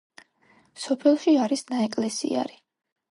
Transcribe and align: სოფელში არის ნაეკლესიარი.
სოფელში 0.83 1.33
არის 1.43 1.63
ნაეკლესიარი. 1.73 2.57